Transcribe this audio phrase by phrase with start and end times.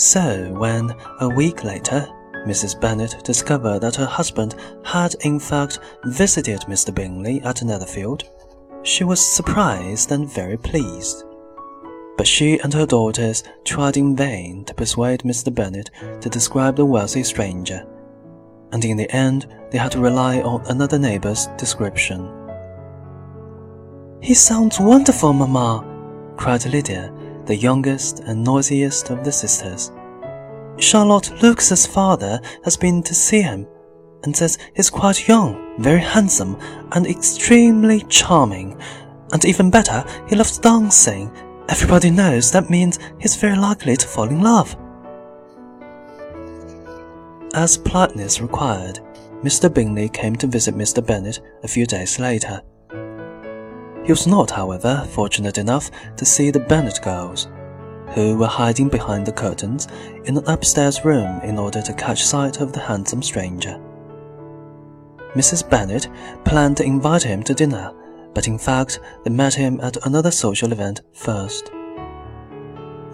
[0.00, 2.08] So, when, a week later,
[2.46, 2.80] Mrs.
[2.80, 6.94] Bennet discovered that her husband had in fact visited Mr.
[6.94, 8.24] Bingley at Netherfield,
[8.82, 11.24] she was surprised and very pleased.
[12.16, 15.54] But she and her daughters tried in vain to persuade Mr.
[15.54, 15.90] Bennet
[16.22, 17.86] to describe the wealthy stranger,
[18.72, 22.26] and in the end they had to rely on another neighbour's description.
[24.22, 25.84] He sounds wonderful, mamma,
[26.38, 27.12] cried Lydia,
[27.50, 29.90] the youngest and noisiest of the sisters.
[30.78, 33.66] Charlotte Lucas's father has been to see him
[34.22, 36.56] and says he's quite young, very handsome,
[36.92, 38.80] and extremely charming.
[39.32, 41.28] And even better, he loves dancing.
[41.68, 44.76] Everybody knows that means he's very likely to fall in love.
[47.52, 49.00] As politeness required,
[49.42, 49.72] Mr.
[49.74, 51.04] Bingley came to visit Mr.
[51.04, 52.62] Bennet a few days later.
[54.04, 57.48] He was not, however, fortunate enough to see the Bennet girls,
[58.14, 59.86] who were hiding behind the curtains
[60.24, 63.80] in an upstairs room in order to catch sight of the handsome stranger.
[65.34, 65.68] Mrs.
[65.68, 66.08] Bennet
[66.44, 67.92] planned to invite him to dinner,
[68.34, 71.66] but in fact they met him at another social event first.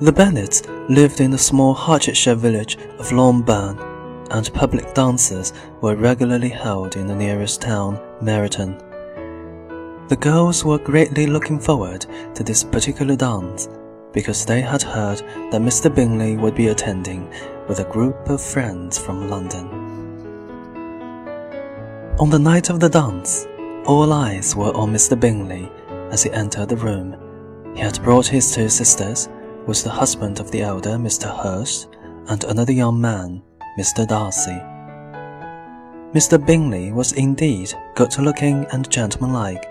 [0.00, 3.78] The Bennets lived in the small Hertfordshire village of Longbourn,
[4.30, 8.85] and public dances were regularly held in the nearest town, Meryton.
[10.08, 13.68] The girls were greatly looking forward to this particular dance
[14.12, 15.18] because they had heard
[15.50, 15.92] that Mr.
[15.92, 17.28] Bingley would be attending
[17.68, 19.66] with a group of friends from London.
[22.20, 23.48] On the night of the dance,
[23.84, 25.18] all eyes were on Mr.
[25.18, 25.70] Bingley
[26.12, 27.16] as he entered the room.
[27.74, 29.28] He had brought his two sisters,
[29.66, 31.26] with the husband of the elder Mr.
[31.42, 31.88] Hurst,
[32.28, 33.42] and another young man,
[33.76, 34.06] Mr.
[34.06, 34.62] Darcy.
[36.14, 36.38] Mr.
[36.38, 39.66] Bingley was indeed good looking and gentlemanlike,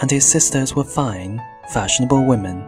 [0.00, 2.60] and his sisters were fine, fashionable women.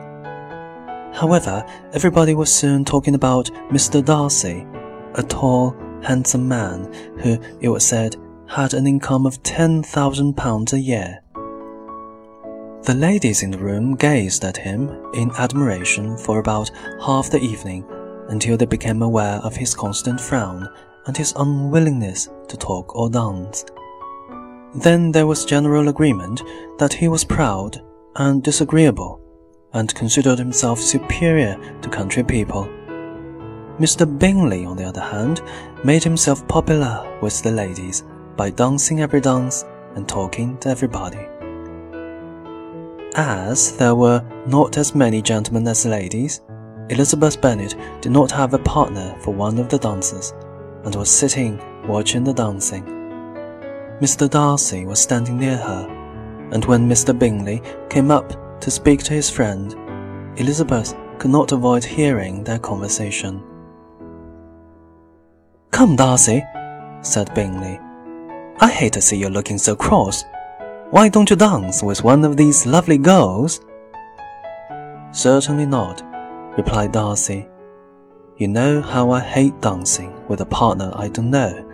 [1.12, 4.04] However, everybody was soon talking about Mr.
[4.04, 4.66] Darcy,
[5.14, 8.16] a tall, handsome man who, it was said,
[8.46, 11.20] had an income of ten thousand pounds a year.
[12.84, 16.70] The ladies in the room gazed at him in admiration for about
[17.04, 17.84] half the evening
[18.28, 20.68] until they became aware of his constant frown
[21.06, 23.64] and his unwillingness to talk or dance.
[24.74, 26.42] Then there was general agreement
[26.78, 27.80] that he was proud
[28.16, 29.20] and disagreeable,
[29.72, 32.68] and considered himself superior to country people.
[33.78, 34.06] Mr.
[34.18, 35.40] Bingley, on the other hand,
[35.84, 38.02] made himself popular with the ladies
[38.36, 39.64] by dancing every dance
[39.94, 41.26] and talking to everybody.
[43.14, 46.40] As there were not as many gentlemen as ladies,
[46.90, 50.34] Elizabeth Bennet did not have a partner for one of the dances,
[50.84, 52.97] and was sitting watching the dancing.
[54.00, 54.30] Mr.
[54.30, 57.18] Darcy was standing near her, and when Mr.
[57.18, 57.60] Bingley
[57.90, 59.74] came up to speak to his friend,
[60.38, 63.42] Elizabeth could not avoid hearing their conversation.
[65.72, 66.44] Come, Darcy,
[67.02, 67.80] said Bingley.
[68.60, 70.22] I hate to see you looking so cross.
[70.90, 73.60] Why don't you dance with one of these lovely girls?
[75.10, 76.02] Certainly not,
[76.56, 77.48] replied Darcy.
[78.36, 81.67] You know how I hate dancing with a partner I don't know.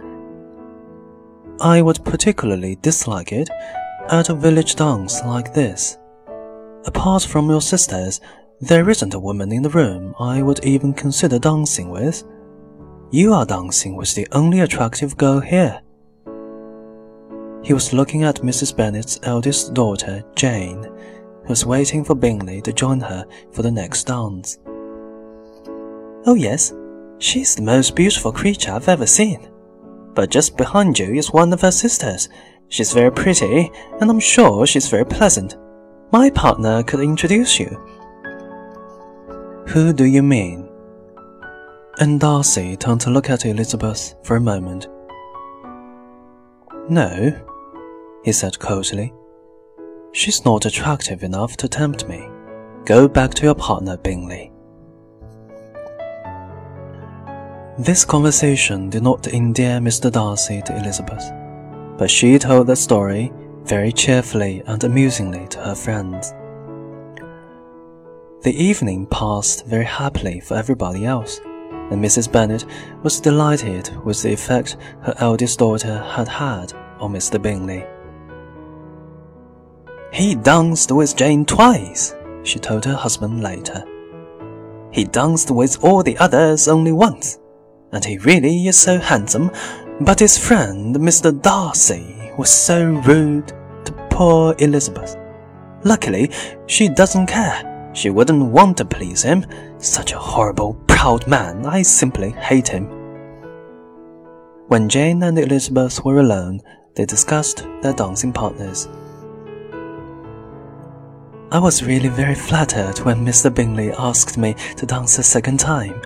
[1.60, 3.48] I would particularly dislike it
[4.08, 5.96] at a village dance like this.
[6.84, 8.20] Apart from your sisters,
[8.60, 12.24] there isn't a woman in the room I would even consider dancing with.
[13.10, 15.80] You are dancing with the only attractive girl here.
[17.62, 18.76] He was looking at Mrs.
[18.76, 24.08] Bennet's eldest daughter, Jane, who was waiting for Bingley to join her for the next
[24.08, 24.58] dance.
[26.26, 26.74] Oh, yes,
[27.18, 29.53] she's the most beautiful creature I've ever seen
[30.14, 32.28] but just behind you is one of her sisters.
[32.68, 33.70] She's very pretty,
[34.00, 35.56] and I'm sure she's very pleasant.
[36.12, 37.68] My partner could introduce you.
[39.68, 40.68] Who do you mean?
[41.98, 44.88] And Darcy turned to look at Elizabeth for a moment.
[46.88, 47.32] No,
[48.24, 49.12] he said coldly.
[50.12, 52.28] She's not attractive enough to tempt me.
[52.84, 54.53] Go back to your partner, Bingley.
[57.78, 60.08] This conversation did not endear Mr.
[60.10, 61.32] Darcy to Elizabeth,
[61.98, 63.32] but she told the story
[63.64, 66.32] very cheerfully and amusingly to her friends.
[68.42, 71.40] The evening passed very happily for everybody else,
[71.90, 72.30] and Mrs.
[72.30, 72.64] Bennet
[73.02, 77.42] was delighted with the effect her eldest daughter had had on Mr.
[77.42, 77.84] Bingley.
[80.12, 83.84] He danced with Jane twice, she told her husband later.
[84.92, 87.40] He danced with all the others only once
[87.94, 89.50] and he really is so handsome,
[90.00, 91.30] but his friend, Mr.
[91.40, 93.48] Darcy, was so rude
[93.84, 95.16] to poor Elizabeth.
[95.84, 96.30] Luckily,
[96.66, 97.90] she doesn't care.
[97.94, 99.46] She wouldn't want to please him.
[99.78, 101.64] Such a horrible, proud man.
[101.64, 102.86] I simply hate him.
[104.66, 106.60] When Jane and Elizabeth were alone,
[106.96, 108.88] they discussed their dancing partners.
[111.52, 113.54] I was really very flattered when Mr.
[113.54, 116.02] Bingley asked me to dance a second time,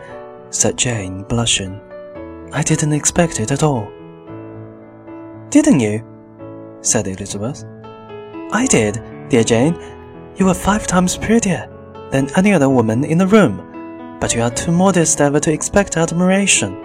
[0.50, 1.80] said Jane, blushing.
[2.52, 3.90] I didn't expect it at all.
[5.50, 6.04] Didn't you?
[6.80, 7.64] said Elizabeth.
[8.52, 9.78] I did, dear Jane.
[10.36, 11.68] You were five times prettier
[12.10, 15.96] than any other woman in the room, but you are too modest ever to expect
[15.96, 16.76] admiration.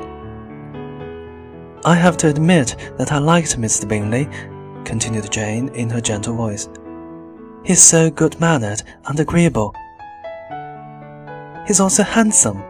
[1.86, 3.88] I have to admit that I liked Mr.
[3.88, 4.28] Bingley,
[4.86, 6.70] continued Jane in her gentle voice.
[7.64, 9.74] He's so good-mannered and agreeable.
[11.68, 12.64] He's also handsome,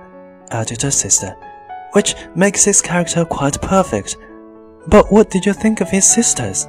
[0.53, 1.35] her sister,
[1.94, 4.17] which makes his character quite perfect.
[4.88, 6.67] But what did you think of his sisters?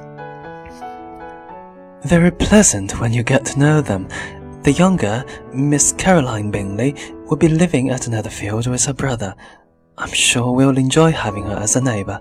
[2.03, 4.07] Very pleasant when you get to know them.
[4.63, 5.23] The younger,
[5.53, 6.95] Miss Caroline Bingley,
[7.27, 9.35] will be living at Netherfield with her brother.
[9.97, 12.19] I'm sure we'll enjoy having her as a neighbour.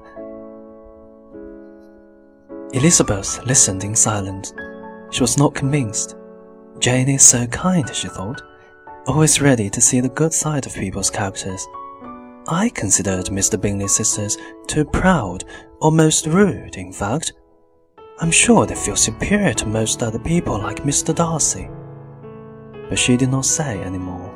[2.73, 4.53] Elizabeth listened in silence.
[5.11, 6.17] She was not convinced.
[6.81, 8.43] Jane is so kind, she thought,
[9.07, 11.67] always ready to see the good side of people's characters.
[12.49, 13.61] I considered Mr.
[13.61, 15.45] Bingley's sisters too proud,
[15.81, 17.33] almost rude, in fact.
[18.21, 21.15] I'm sure they feel superior to most other people like Mr.
[21.15, 21.69] Darcy.
[22.89, 24.34] But she did not say any more.